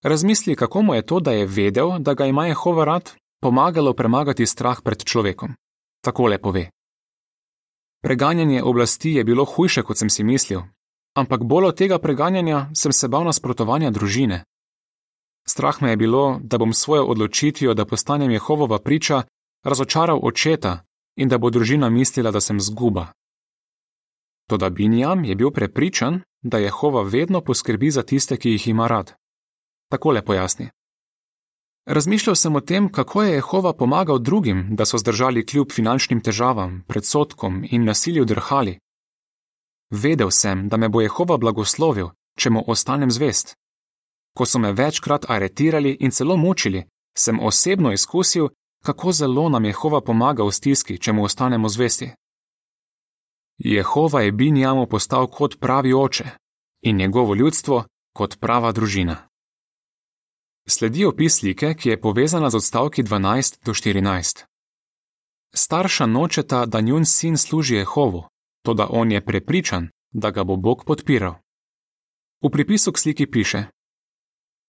Razmisli, 0.03 0.55
kako 0.55 0.81
mu 0.81 0.95
je 0.95 1.05
to, 1.05 1.19
da 1.19 1.31
je 1.31 1.45
vedel, 1.45 1.99
da 1.99 2.13
ga 2.13 2.25
ima 2.25 2.47
Jehova 2.47 2.85
rad, 2.85 3.11
pomagalo 3.41 3.93
premagati 3.93 4.45
strah 4.45 4.81
pred 4.83 5.03
človekom. 5.03 5.55
Takole 6.01 6.41
pove. 6.41 6.69
Preganjanje 8.01 8.63
oblasti 8.63 9.11
je 9.11 9.23
bilo 9.23 9.45
hujše, 9.45 9.83
kot 9.83 9.97
sem 9.97 10.09
si 10.09 10.23
mislil, 10.23 10.61
ampak 11.15 11.43
bolj 11.43 11.65
od 11.65 11.77
tega 11.77 11.99
preganjanja 11.99 12.69
sem 12.75 12.91
se 12.91 13.07
bal 13.07 13.23
nasprotovanja 13.23 13.91
družine. 13.91 14.43
Strah 15.47 15.81
me 15.81 15.89
je 15.89 15.97
bilo, 15.97 16.39
da 16.43 16.57
bom 16.57 16.73
svojo 16.73 17.05
odločitvijo, 17.05 17.73
da 17.73 17.85
postanem 17.85 18.31
Jehovova 18.31 18.79
priča, 18.79 19.23
razočaral 19.63 20.19
očeta 20.23 20.83
in 21.15 21.29
da 21.29 21.37
bo 21.37 21.49
družina 21.49 21.89
mislila, 21.89 22.31
da 22.31 22.41
sem 22.41 22.59
zguba. 22.59 23.07
Toda 24.49 24.69
Binjam 24.69 25.23
je 25.23 25.35
bil 25.35 25.51
prepričan, 25.51 26.21
da 26.41 26.57
Jehova 26.57 27.01
vedno 27.01 27.41
poskrbi 27.41 27.91
za 27.91 28.03
tiste, 28.03 28.37
ki 28.37 28.49
jih 28.49 28.67
ima 28.67 28.87
rad. 28.87 29.13
Takole 29.89 30.21
pojasni. 30.25 30.69
Razmišljal 31.85 32.35
sem 32.35 32.55
o 32.55 32.61
tem, 32.61 32.91
kako 32.91 33.23
je 33.23 33.33
Jehova 33.33 33.73
pomagal 33.73 34.19
drugim, 34.19 34.75
da 34.75 34.85
so 34.85 34.97
zdržali 34.97 35.45
kljub 35.45 35.71
finančnim 35.71 36.21
težavam, 36.21 36.83
predsotkom 36.87 37.63
in 37.71 37.85
nasilju 37.85 38.25
drhali. 38.25 38.77
Vedel 39.91 40.31
sem, 40.31 40.69
da 40.69 40.77
me 40.77 40.89
bo 40.89 41.01
Jehova 41.01 41.37
blagoslovil, 41.37 42.11
če 42.39 42.49
mu 42.49 42.63
ostanem 42.67 43.11
zvest. 43.11 43.55
Ko 44.37 44.45
so 44.45 44.59
me 44.59 44.71
večkrat 44.71 45.27
aretirali 45.29 45.97
in 45.99 46.11
celo 46.11 46.37
mučili, 46.37 46.85
sem 47.17 47.39
osebno 47.39 47.91
izkusil, 47.91 48.47
kako 48.83 49.11
zelo 49.11 49.49
nam 49.49 49.65
Jehova 49.65 50.01
pomaga 50.01 50.43
v 50.43 50.51
stiski, 50.51 50.97
če 50.97 51.11
mu 51.13 51.23
ostanemo 51.23 51.69
zvesti. 51.69 52.11
Jehova 53.57 54.21
je 54.21 54.31
Binjamu 54.31 54.87
postal 54.87 55.27
kot 55.27 55.59
pravi 55.59 55.93
oče 55.93 56.29
in 56.81 56.97
njegovo 56.97 57.35
ljudstvo 57.35 57.83
kot 58.13 58.39
prava 58.39 58.71
družina. 58.71 59.27
Sledi 60.67 61.05
opis 61.05 61.39
slike, 61.39 61.73
ki 61.73 61.89
je 61.89 62.01
povezana 62.01 62.49
z 62.49 62.55
odstavki 62.55 63.03
12 63.03 63.59
do 63.65 63.73
14. 63.73 64.45
Starša 65.53 66.05
nočeta, 66.05 66.65
da 66.65 66.81
njun 66.81 67.05
sin 67.05 67.37
služi 67.37 67.75
Jehovu, 67.75 68.23
to 68.61 68.73
da 68.73 68.87
on 68.89 69.11
je 69.11 69.25
prepričan, 69.25 69.89
da 70.11 70.31
ga 70.31 70.43
bo 70.43 70.55
Bog 70.55 70.85
podpiral. 70.85 71.35
V 72.41 72.49
pripisu 72.49 72.91
k 72.91 72.97
sliki 72.97 73.25
piše: 73.31 73.63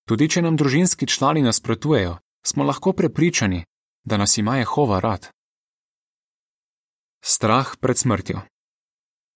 Tudi 0.08 0.28
če 0.28 0.42
nam 0.42 0.56
družinski 0.56 1.06
člani 1.06 1.42
nasprotujejo, 1.42 2.18
smo 2.46 2.64
lahko 2.64 2.92
prepričani, 2.92 3.64
da 4.04 4.16
nas 4.16 4.38
ima 4.38 4.56
Jehova 4.56 5.00
rad. 5.00 5.28
Strah 7.24 7.76
pred 7.80 7.98
smrtjo. 7.98 8.40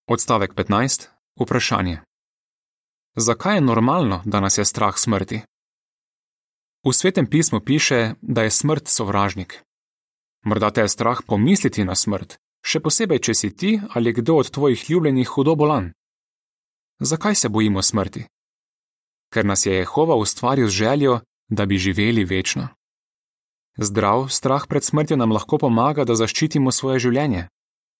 Odstavek 0.07 0.55
15. 0.55 1.09
Vprašanje. 1.41 2.01
Zakaj 3.17 3.55
je 3.55 3.61
normalno, 3.61 4.23
da 4.25 4.41
nas 4.41 4.59
je 4.59 4.65
strah 4.65 4.95
smrti? 4.99 5.41
V 6.85 6.93
svetem 6.93 7.27
pismu 7.31 7.61
piše, 7.61 8.15
da 8.21 8.43
je 8.43 8.51
smrt 8.51 8.89
sovražnik. 8.89 9.63
Morda 10.45 10.71
te 10.71 10.81
je 10.81 10.89
strah 10.89 11.21
pomisliti 11.27 11.85
na 11.85 11.95
smrt, 11.95 12.37
še 12.67 12.83
posebej, 12.83 13.23
če 13.23 13.35
si 13.35 13.51
ti 13.55 13.71
ali 13.95 14.13
kdo 14.13 14.41
od 14.43 14.51
tvojih 14.51 14.91
ljubljenih 14.91 15.29
hudo 15.29 15.55
bolan. 15.55 15.93
Zakaj 17.01 17.35
se 17.35 17.49
bojimo 17.49 17.83
smrti? 17.83 18.27
Ker 19.33 19.45
nas 19.45 19.67
je 19.67 19.75
Jehova 19.75 20.17
ustvaril 20.17 20.69
z 20.69 20.79
željo, 20.83 21.21
da 21.49 21.67
bi 21.67 21.79
živeli 21.79 22.25
večno. 22.25 22.69
Zdrav 23.79 24.29
strah 24.29 24.67
pred 24.67 24.85
smrtjo 24.85 25.17
nam 25.17 25.33
lahko 25.33 25.59
pomaga, 25.59 26.05
da 26.05 26.15
zaščitimo 26.17 26.73
svoje 26.73 26.99
življenje. 26.99 27.49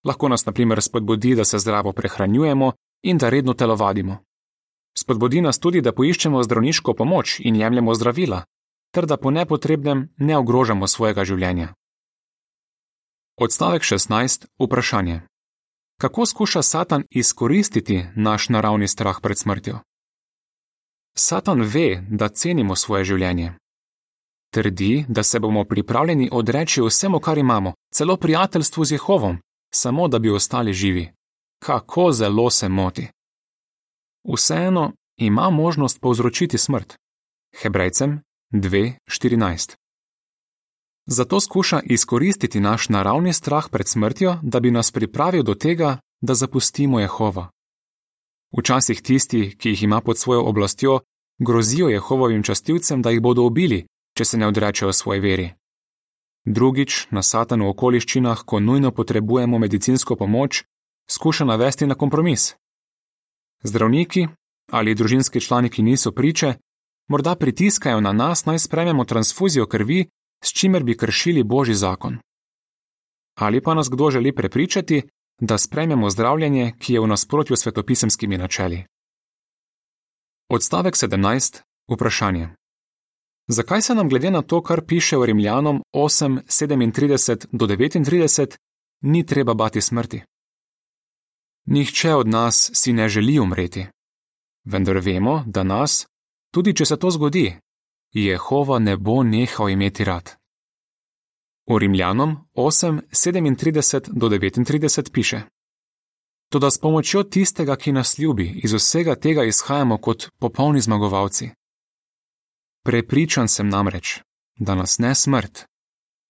Lahko 0.05 0.29
nas, 0.29 0.47
na 0.47 0.53
primer, 0.53 0.83
spodbudi, 0.83 1.35
da 1.35 1.45
se 1.45 1.59
zdravo 1.59 1.93
prehranjujemo 1.93 2.73
in 3.03 3.19
da 3.19 3.29
redno 3.29 3.55
telovadimo. 3.55 4.19
Spodbudi 4.97 5.41
nas 5.41 5.59
tudi, 5.59 5.81
da 5.81 5.93
poiščemo 5.93 6.43
zdravniško 6.43 6.95
pomoč 6.95 7.41
in 7.41 7.57
jemljemo 7.57 7.95
zdravila, 7.95 8.45
ter 8.95 9.07
da 9.07 9.17
po 9.17 9.31
nepotrebnem 9.31 10.09
ne 10.17 10.37
ogrožamo 10.37 10.89
svojega 10.89 11.25
življenja. 11.25 11.75
Odstavek 13.41 13.83
16. 13.83 14.47
Vprašanje. 14.59 15.21
Kako 16.01 16.27
skuša 16.27 16.63
Satan 16.63 17.05
izkoristiti 17.11 18.05
naš 18.15 18.49
naravni 18.49 18.89
strah 18.89 19.17
pred 19.23 19.39
smrtjo? 19.39 19.79
Satan 21.17 21.61
ve, 21.63 22.05
da 22.11 22.29
cenimo 22.29 22.77
svoje 22.77 23.05
življenje. 23.05 23.53
Trdi, 24.55 25.05
da 25.09 25.23
se 25.23 25.41
bomo 25.41 25.65
pripravljeni 25.65 26.29
odreči 26.33 26.83
vsemu, 26.83 27.21
kar 27.21 27.39
imamo, 27.39 27.75
celo 27.95 28.17
prijateljstvu 28.17 28.85
z 28.85 28.93
Jehovom, 28.93 29.39
samo 29.75 30.09
da 30.09 30.19
bi 30.19 30.31
ostali 30.31 30.73
živi. 30.73 31.13
Kako 31.63 32.13
zelo 32.13 32.51
se 32.51 32.69
moti. 32.69 33.09
Vseeno 34.35 34.93
ima 35.17 35.51
možnost 35.51 36.01
povzročiti 36.01 36.59
smrt. 36.59 36.95
Hebrejcem 37.63 38.21
2:14. 38.53 39.86
Zato 41.07 41.41
skuša 41.41 41.81
izkoristiti 41.85 42.61
naš 42.61 42.89
naravni 42.89 43.33
strah 43.33 43.69
pred 43.71 43.89
smrtjo, 43.89 44.39
da 44.43 44.61
bi 44.61 44.71
nas 44.71 44.93
pripravil 44.93 45.43
do 45.43 45.55
tega, 45.55 45.99
da 46.21 46.35
zapustimo 46.35 47.01
Jehova. 47.01 47.49
Včasih 48.59 49.03
tisti, 49.03 49.57
ki 49.59 49.69
jih 49.69 49.83
ima 49.83 50.01
pod 50.01 50.19
svojo 50.19 50.43
oblastjo, 50.43 51.01
grozijo 51.39 51.89
Jehovovim 51.89 52.43
častilcem, 52.43 53.03
da 53.03 53.11
jih 53.11 53.21
bodo 53.21 53.43
ubili, 53.43 53.87
če 54.17 54.25
se 54.25 54.39
ne 54.39 54.47
odrečejo 54.47 54.93
svoji 54.93 55.21
veri. 55.21 55.51
Drugič, 56.45 57.07
na 57.11 57.23
satanu 57.23 57.69
okoliščinah, 57.69 58.43
ko 58.47 58.61
nujno 58.61 58.91
potrebujemo 58.91 59.59
medicinsko 59.59 60.17
pomoč, 60.17 60.65
skuša 61.11 61.45
navesti 61.45 61.87
na 61.87 61.95
kompromis. 61.95 62.55
Zdravniki 63.63 64.29
ali 64.71 64.95
družinski 64.95 65.41
člani, 65.41 65.69
ki 65.71 65.83
niso 65.83 66.13
priče, 66.13 66.55
morda 67.09 67.37
pritiskajo 67.37 68.01
na 68.01 68.13
nas, 68.13 68.45
naj 68.47 68.59
sprememo 68.59 69.05
transfuzijo 69.05 69.67
krvi, 69.67 70.09
s 70.47 70.53
čimer 70.53 70.83
bi 70.85 70.97
kršili 70.97 71.43
božji 71.43 71.75
zakon. 71.75 72.19
ali 73.39 73.61
pa 73.61 73.75
nas 73.75 73.89
kdo 73.91 74.11
želi 74.11 74.35
prepričati, 74.35 75.03
da 75.41 75.59
sprejmemo 75.59 76.11
zdravljenje, 76.11 76.73
ki 76.79 76.93
je 76.93 77.01
v 77.01 77.07
nasprotju 77.07 77.57
s 77.57 77.61
svetopisemskimi 77.61 78.39
načeli. 78.39 78.85
Odstavek 80.49 80.95
17. 80.95 81.63
Vprašanje. 81.93 82.49
Zakaj 83.49 83.83
se 83.83 83.95
nam 83.95 84.09
glede 84.09 84.31
na 84.31 84.43
to, 84.43 84.63
kar 84.63 84.85
piše 84.87 85.17
v 85.17 85.25
Rimljanom 85.25 85.83
8:37 85.95 87.47
do 87.53 87.67
39, 87.67 88.57
ni 89.01 89.27
treba 89.27 89.55
bati 89.55 89.81
smrti? 89.81 90.23
Nihče 91.67 92.15
od 92.15 92.29
nas 92.29 92.71
si 92.75 92.93
ne 92.93 93.09
želi 93.09 93.39
umreti. 93.39 93.87
Vendar 94.65 94.99
vemo, 94.99 95.45
da 95.47 95.63
nas, 95.63 96.07
tudi 96.51 96.75
če 96.77 96.85
se 96.85 96.97
to 96.97 97.11
zgodi, 97.11 97.59
Jehova 98.17 98.79
ne 98.79 98.97
bo 98.97 99.23
nehal 99.23 99.71
imeti 99.71 100.05
rad. 100.05 100.31
V 101.69 101.79
Rimljanom 101.79 102.49
8:37 102.55 104.09
do 104.13 104.29
39 104.29 105.13
piše: 105.13 105.43
Toda 106.49 106.71
s 106.71 106.79
pomočjo 106.79 107.23
tistega, 107.23 107.77
ki 107.77 107.93
nas 107.93 108.19
ljubi, 108.19 108.61
iz 108.65 108.73
vsega 108.73 109.15
tega 109.15 109.45
izhajamo 109.45 109.99
kot 109.99 110.31
popolni 110.39 110.81
zmagovalci. 110.81 111.51
Prepričan 112.85 113.49
sem 113.49 113.69
namreč, 113.69 114.21
da 114.59 114.75
nas 114.75 114.99
ne 114.99 115.15
smrt, 115.15 115.65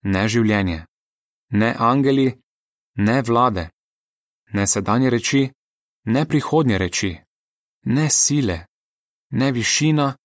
ne 0.02 0.28
življenje, 0.28 0.86
ne 1.50 1.74
angeli, 1.78 2.38
ne 2.94 3.22
vlade, 3.22 3.70
ne 4.52 4.66
sedanje 4.66 5.10
reči, 5.10 5.50
ne 6.04 6.24
prihodnje 6.28 6.78
reči, 6.78 7.16
ne 7.82 8.10
sile, 8.10 8.66
ne 9.30 9.52
višina, 9.52 10.16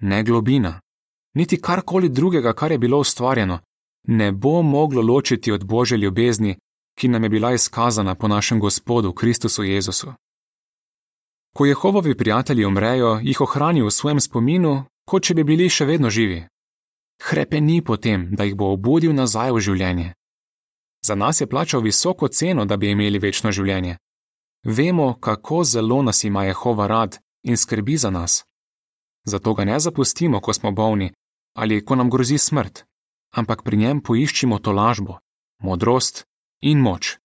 ne 0.00 0.22
globina, 0.22 0.80
niti 1.34 1.60
karkoli 1.60 2.08
drugega, 2.08 2.52
kar 2.52 2.72
je 2.72 2.78
bilo 2.78 2.98
ustvarjeno, 2.98 3.58
ne 4.08 4.32
bo 4.32 4.62
moglo 4.62 5.02
ločiti 5.02 5.52
od 5.52 5.64
Božje 5.64 5.98
ljubezni, 5.98 6.56
ki 6.98 7.08
nam 7.08 7.22
je 7.22 7.28
bila 7.28 7.52
izkazana 7.52 8.14
po 8.14 8.28
našem 8.28 8.60
Gospodu 8.60 9.12
Kristusu 9.12 9.64
Jezusu. 9.64 10.12
Ko 11.54 11.66
Jehovovi 11.66 12.16
prijatelji 12.16 12.64
umrejo, 12.64 13.20
jih 13.22 13.40
ohrani 13.40 13.82
v 13.82 13.90
svojem 13.90 14.20
spominu, 14.20 14.84
kot 15.04 15.22
če 15.22 15.34
bi 15.34 15.44
bili 15.44 15.68
še 15.68 15.84
vedno 15.84 16.10
živi. 16.10 16.46
Hrepe 17.22 17.60
ni 17.60 17.82
potem, 17.84 18.28
da 18.36 18.44
jih 18.44 18.54
bo 18.56 18.72
obudil 18.72 19.14
nazaj 19.14 19.52
v 19.52 19.60
življenje. 19.60 20.12
Za 21.06 21.14
nas 21.14 21.40
je 21.40 21.46
plačal 21.46 21.80
visoko 21.80 22.28
ceno, 22.28 22.64
da 22.64 22.76
bi 22.76 22.90
imeli 22.90 23.18
večno 23.18 23.52
življenje. 23.52 23.96
Vemo, 24.64 25.14
kako 25.20 25.64
zelo 25.64 26.02
nas 26.02 26.24
ima 26.24 26.44
Jehova 26.44 26.86
rad 26.86 27.18
in 27.42 27.56
skrbi 27.56 27.96
za 27.96 28.10
nas. 28.10 28.44
Zato 29.24 29.54
ga 29.54 29.64
ne 29.64 29.80
zapustimo, 29.80 30.40
ko 30.40 30.52
smo 30.52 30.72
bolni 30.72 31.10
ali 31.54 31.84
ko 31.84 31.94
nam 31.94 32.10
grozi 32.10 32.38
smrt, 32.38 32.84
ampak 33.30 33.62
pri 33.62 33.76
njem 33.76 34.00
poiščimo 34.00 34.58
to 34.58 34.72
lažbo, 34.72 35.18
modrost 35.58 36.24
in 36.60 36.78
moč. 36.78 37.16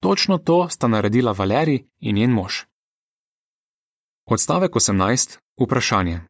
Točno 0.00 0.38
to 0.38 0.68
sta 0.68 0.88
naredila 0.88 1.32
Valeri 1.32 1.84
in 2.00 2.16
njen 2.16 2.30
mož. 2.30 2.64
Odstavek 4.26 4.72
18. 4.72 5.38
Vprašanje. 5.60 6.20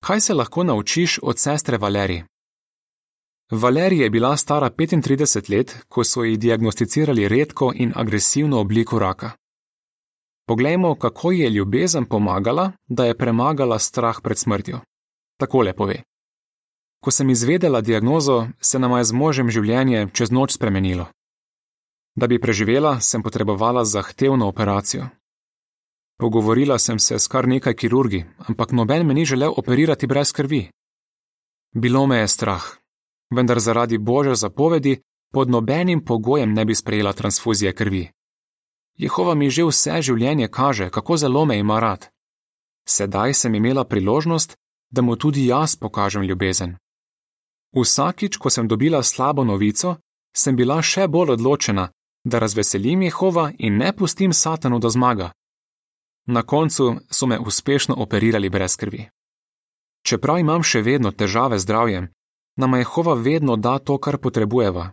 Kaj 0.00 0.20
se 0.20 0.34
lahko 0.34 0.64
naučiš 0.64 1.18
od 1.22 1.38
sestre 1.38 1.78
Valeri? 1.78 2.24
Valerija 3.50 4.04
je 4.04 4.10
bila 4.10 4.36
stara 4.36 4.70
35 4.70 5.50
let, 5.50 5.76
ko 5.88 6.04
so 6.04 6.24
ji 6.24 6.36
diagnosticirali 6.36 7.28
redko 7.28 7.72
in 7.74 7.92
agresivno 7.96 8.60
obliko 8.60 8.98
raka. 8.98 9.30
Poglejmo, 10.46 10.94
kako 10.94 11.32
je 11.32 11.50
ljubezen 11.50 12.04
pomagala, 12.04 12.72
da 12.86 13.04
je 13.04 13.18
premagala 13.18 13.78
strah 13.78 14.20
pred 14.22 14.38
smrtjo. 14.38 14.80
Takole 15.38 15.72
pove: 15.72 16.02
Ko 17.00 17.10
sem 17.10 17.30
izvedela 17.30 17.80
diagnozo, 17.80 18.48
se 18.60 18.78
nama 18.78 18.98
je 18.98 19.04
z 19.04 19.12
možem 19.12 19.50
življenje 19.50 20.08
čez 20.12 20.30
noč 20.30 20.56
spremenilo. 20.58 21.06
Da 22.18 22.26
bi 22.26 22.40
preživela, 22.42 22.98
sem 23.00 23.22
potrebovala 23.22 23.84
zahtevno 23.84 24.48
operacijo. 24.48 25.06
Pogovorila 26.18 26.78
sem 26.78 26.98
se 26.98 27.18
s 27.18 27.30
kar 27.30 27.46
nekaj 27.46 27.74
kirurgi, 27.74 28.24
ampak 28.38 28.72
noben 28.72 29.06
me 29.06 29.14
ni 29.14 29.24
želel 29.24 29.54
operirati 29.56 30.06
brez 30.06 30.32
krvi. 30.32 30.70
Bilo 31.74 32.06
me 32.06 32.18
je 32.18 32.28
strah, 32.28 32.64
vendar 33.30 33.60
zaradi 33.60 33.98
božje 33.98 34.34
zapovedi 34.34 34.98
pod 35.32 35.50
nobenim 35.50 36.04
pogojem 36.04 36.52
ne 36.52 36.64
bi 36.64 36.74
sprejela 36.74 37.12
transfuzije 37.12 37.72
krvi. 37.72 38.10
Jehova 38.96 39.34
mi 39.34 39.50
že 39.50 39.64
vse 39.64 40.02
življenje 40.02 40.48
kaže, 40.48 40.90
kako 40.90 41.16
zelo 41.16 41.44
me 41.44 41.58
ima 41.58 41.80
rad. 41.80 42.08
Sedaj 42.88 43.34
sem 43.34 43.54
imela 43.54 43.84
priložnost, 43.84 44.56
da 44.90 45.02
mu 45.02 45.16
tudi 45.16 45.46
jaz 45.46 45.76
pokažem 45.76 46.22
ljubezen. 46.22 46.76
Vsakič, 47.76 48.36
ko 48.36 48.50
sem 48.50 48.68
dobila 48.68 49.02
slabo 49.02 49.44
novico, 49.44 49.96
sem 50.36 50.56
bila 50.56 50.82
še 50.82 51.08
bolj 51.08 51.36
odločena, 51.36 51.88
da 52.24 52.38
razveselim 52.38 53.02
Jehova 53.02 53.50
in 53.58 53.76
ne 53.76 53.92
pustim 53.92 54.32
Satanu, 54.32 54.78
da 54.78 54.88
zmaga. 54.88 55.32
Na 56.26 56.42
koncu 56.42 56.96
so 57.10 57.26
me 57.26 57.38
uspešno 57.38 57.94
operirali 57.94 58.50
brez 58.50 58.76
krvi. 58.76 59.08
Čeprav 60.06 60.38
imam 60.38 60.62
še 60.62 60.82
vedno 60.82 61.10
težave 61.10 61.58
z 61.58 61.62
zdravjem, 61.62 62.08
nama 62.56 62.78
Jehova 62.78 63.14
vedno 63.14 63.56
da 63.56 63.78
to, 63.78 63.98
kar 63.98 64.18
potrebujeva. 64.18 64.92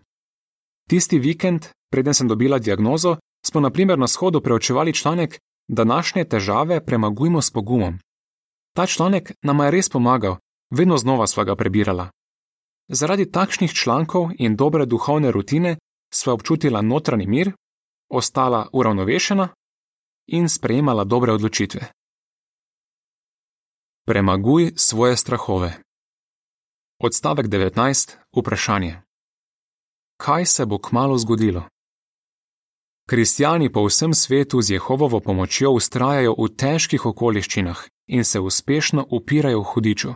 Tisti 0.90 1.20
vikend, 1.20 1.68
preden 1.92 2.14
sem 2.14 2.28
dobila 2.28 2.60
diagnozo, 2.60 3.18
smo 3.46 3.62
na 3.62 3.70
primer 3.70 4.00
na 4.00 4.08
shodu 4.08 4.42
preučevali 4.42 4.94
članek 4.94 5.40
Današnje 5.68 6.26
težave 6.26 6.86
premagujmo 6.86 7.42
s 7.42 7.52
pogumom. 7.52 7.98
Ta 8.76 8.86
članek 8.86 9.32
nama 9.42 9.66
je 9.66 9.72
res 9.72 9.90
pomagal, 9.90 10.36
vedno 10.70 10.98
znova 10.98 11.28
sva 11.28 11.44
ga 11.44 11.56
prebirala. 11.56 12.10
Zaradi 12.92 13.32
takšnih 13.32 13.72
člankov 13.74 14.36
in 14.38 14.56
dobre 14.56 14.86
duhovne 14.86 15.32
rutine 15.32 15.78
sva 16.14 16.34
občutila 16.34 16.82
notranji 16.82 17.28
mir, 17.28 17.52
ostala 18.10 18.68
uravnovešena 18.74 19.48
in 20.28 20.50
sprejemala 20.50 21.04
dobre 21.04 21.32
odločitve. 21.32 21.88
Premaguj 24.06 24.74
svoje 24.76 25.18
strahove. 25.18 25.74
Odstavek 27.00 27.48
19. 27.48 28.16
Vprašanje. 28.38 29.02
Kaj 30.18 30.46
se 30.46 30.66
bo 30.66 30.78
kmalo 30.78 31.18
zgodilo? 31.18 31.64
Kristijani 33.10 33.72
po 33.72 33.86
vsem 33.86 34.14
svetu 34.14 34.62
z 34.62 34.72
Jehovovo 34.72 35.20
pomočjo 35.20 35.72
ustrajajo 35.72 36.36
v 36.38 36.48
težkih 36.56 37.06
okoliščinah 37.06 37.95
in 38.08 38.26
se 38.26 38.40
uspešno 38.40 39.08
upirajo 39.10 39.64
hudiču. 39.64 40.14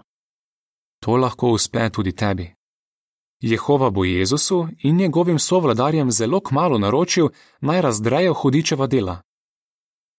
To 0.99 1.17
lahko 1.17 1.49
uspe 1.49 1.89
tudi 1.89 2.11
tebi. 2.15 2.53
Jehova 3.41 3.89
bo 3.89 4.05
Jezusu 4.05 4.67
in 4.83 4.95
njegovim 4.95 5.39
sovladarjem 5.39 6.11
zelo 6.11 6.39
kmalo 6.39 6.77
naročil, 6.77 7.29
naj 7.61 7.81
razdrejo 7.81 8.33
hudičeva 8.33 8.87
dela. 8.87 9.21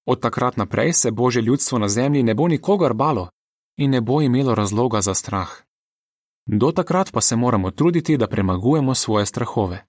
Od 0.06 0.20
takrat 0.20 0.56
naprej 0.56 0.92
se 0.92 1.10
Božje 1.10 1.42
ljudstvo 1.42 1.78
na 1.78 1.88
zemlji 1.88 2.22
ne 2.22 2.34
bo 2.34 2.48
nikogar 2.48 2.94
balo 2.94 3.28
in 3.76 3.90
ne 3.90 4.00
bo 4.00 4.22
imelo 4.22 4.54
razloga 4.54 5.00
za 5.00 5.14
strah 5.14 5.62
do 6.46 6.72
takrat 6.72 7.12
pa 7.12 7.20
se 7.20 7.36
moramo 7.36 7.70
truditi, 7.70 8.16
da 8.16 8.26
premagujemo 8.26 8.94
svoje 8.94 9.26
strahove. 9.26 9.84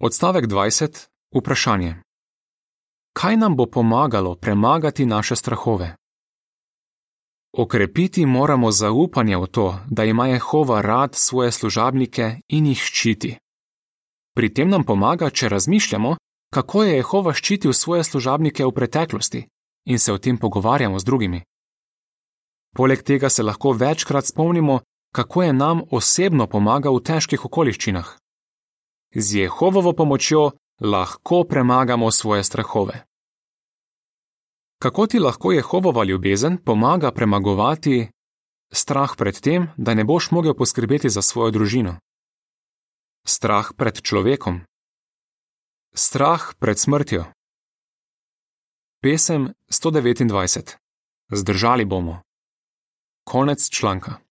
Odstavek 0.00 0.46
20. 0.46 1.08
Vprašanje. 1.34 1.96
Kaj 3.12 3.36
nam 3.36 3.56
bo 3.56 3.66
pomagalo 3.66 4.34
premagati 4.34 5.06
naše 5.06 5.36
strahove? 5.36 5.96
Okrepiti 7.56 8.26
moramo 8.26 8.70
zaupanje 8.70 9.36
v 9.36 9.46
to, 9.46 9.78
da 9.86 10.04
ima 10.04 10.26
Jehova 10.26 10.80
rad 10.80 11.14
svoje 11.14 11.52
služabnike 11.52 12.40
in 12.48 12.66
jih 12.66 12.78
ščiti. 12.78 13.36
Pri 14.34 14.48
tem 14.54 14.68
nam 14.68 14.84
pomaga, 14.84 15.30
če 15.30 15.48
razmišljamo, 15.48 16.16
kako 16.54 16.82
je 16.82 16.96
Jehova 16.96 17.34
ščitil 17.34 17.72
svoje 17.72 18.04
služabnike 18.04 18.66
v 18.66 18.72
preteklosti 18.74 19.44
in 19.86 19.98
se 19.98 20.12
o 20.12 20.18
tem 20.18 20.38
pogovarjamo 20.38 20.98
z 20.98 21.04
drugimi. 21.04 21.42
Poleg 22.74 23.02
tega 23.02 23.30
se 23.30 23.42
lahko 23.42 23.72
večkrat 23.72 24.26
spomnimo, 24.26 24.80
kako 25.14 25.42
je 25.42 25.52
nam 25.52 25.82
osebno 25.90 26.46
pomagal 26.46 26.98
v 26.98 27.06
težkih 27.06 27.44
okoliščinah. 27.44 28.16
Z 29.14 29.34
Jehovovo 29.34 29.92
pomočjo 29.92 30.50
lahko 30.80 31.44
premagamo 31.44 32.10
svoje 32.10 32.44
strahove. 32.44 33.04
Kako 34.84 35.06
ti 35.06 35.18
lahko 35.18 35.52
Jehovova 35.52 36.04
ljubezen 36.04 36.58
pomaga 36.64 37.10
premagovati 37.12 38.08
strah 38.72 39.10
pred 39.16 39.40
tem, 39.40 39.68
da 39.76 39.94
ne 39.94 40.04
boš 40.04 40.30
mogel 40.30 40.54
poskrbeti 40.54 41.10
za 41.10 41.22
svojo 41.22 41.50
družino? 41.50 41.96
Strah 43.26 43.70
pred 43.76 44.02
človekom. 44.02 44.60
Strah 45.94 46.52
pred 46.58 46.78
smrtjo. 46.78 47.24
Pesem 49.00 49.48
129. 49.72 50.76
Zdržali 51.32 51.84
bomo. 51.84 52.20
Konec 53.24 53.68
članka. 53.70 54.23